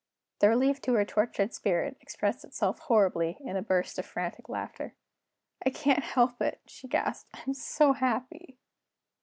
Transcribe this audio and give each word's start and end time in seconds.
The 0.39 0.49
relief 0.49 0.81
to 0.81 0.95
her 0.95 1.05
tortured 1.05 1.53
spirit 1.53 1.95
expressed 2.01 2.43
itself 2.43 2.79
horribly 2.79 3.37
in 3.39 3.55
a 3.55 3.61
burst 3.61 3.99
of 3.99 4.05
frantic 4.07 4.49
laughter. 4.49 4.95
"I 5.63 5.69
can't 5.69 6.01
help 6.03 6.41
it," 6.41 6.59
she 6.65 6.87
gasped; 6.87 7.29
"I'm 7.45 7.53
so 7.53 7.93
happy." 7.93 8.57